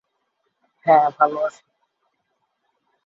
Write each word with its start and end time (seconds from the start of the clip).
হ্যাঁ, 0.85 1.07
ভালো 1.17 1.37
আছি। 1.41 1.61